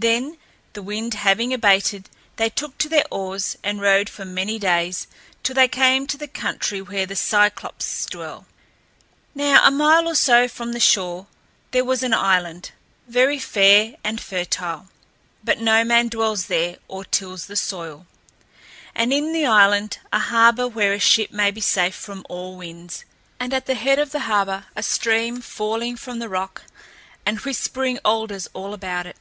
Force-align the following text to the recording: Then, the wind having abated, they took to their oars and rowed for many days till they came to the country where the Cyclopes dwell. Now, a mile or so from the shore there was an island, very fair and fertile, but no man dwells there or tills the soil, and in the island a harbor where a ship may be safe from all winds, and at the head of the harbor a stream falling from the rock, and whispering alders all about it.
Then, 0.00 0.36
the 0.74 0.82
wind 0.82 1.14
having 1.14 1.52
abated, 1.52 2.08
they 2.36 2.48
took 2.50 2.78
to 2.78 2.88
their 2.88 3.02
oars 3.10 3.56
and 3.64 3.80
rowed 3.80 4.08
for 4.08 4.24
many 4.24 4.56
days 4.56 5.08
till 5.42 5.56
they 5.56 5.66
came 5.66 6.06
to 6.06 6.16
the 6.16 6.28
country 6.28 6.80
where 6.80 7.04
the 7.04 7.16
Cyclopes 7.16 8.06
dwell. 8.06 8.46
Now, 9.34 9.60
a 9.66 9.72
mile 9.72 10.06
or 10.08 10.14
so 10.14 10.46
from 10.46 10.72
the 10.72 10.78
shore 10.78 11.26
there 11.72 11.84
was 11.84 12.04
an 12.04 12.14
island, 12.14 12.70
very 13.08 13.40
fair 13.40 13.96
and 14.04 14.20
fertile, 14.20 14.88
but 15.42 15.58
no 15.58 15.82
man 15.82 16.06
dwells 16.06 16.46
there 16.46 16.76
or 16.86 17.04
tills 17.04 17.46
the 17.46 17.56
soil, 17.56 18.06
and 18.94 19.12
in 19.12 19.32
the 19.32 19.46
island 19.46 19.98
a 20.12 20.20
harbor 20.20 20.68
where 20.68 20.92
a 20.92 21.00
ship 21.00 21.32
may 21.32 21.50
be 21.50 21.60
safe 21.60 21.96
from 21.96 22.24
all 22.28 22.56
winds, 22.56 23.04
and 23.40 23.52
at 23.52 23.66
the 23.66 23.74
head 23.74 23.98
of 23.98 24.12
the 24.12 24.20
harbor 24.30 24.66
a 24.76 24.82
stream 24.84 25.40
falling 25.40 25.96
from 25.96 26.20
the 26.20 26.28
rock, 26.28 26.62
and 27.26 27.40
whispering 27.40 27.98
alders 28.04 28.46
all 28.54 28.72
about 28.72 29.04
it. 29.04 29.16